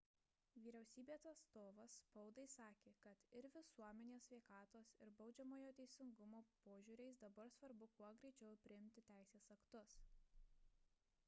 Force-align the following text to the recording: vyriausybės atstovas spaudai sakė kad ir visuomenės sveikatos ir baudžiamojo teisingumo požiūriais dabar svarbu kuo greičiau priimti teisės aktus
vyriausybės 0.67 1.25
atstovas 1.31 1.97
spaudai 2.03 2.45
sakė 2.53 2.93
kad 3.03 3.27
ir 3.41 3.47
visuomenės 3.57 4.25
sveikatos 4.31 4.93
ir 5.07 5.13
baudžiamojo 5.21 5.75
teisingumo 5.81 6.41
požiūriais 6.65 7.23
dabar 7.27 7.55
svarbu 7.59 7.91
kuo 8.01 8.11
greičiau 8.27 8.61
priimti 8.67 9.07
teisės 9.13 9.49
aktus 9.61 9.97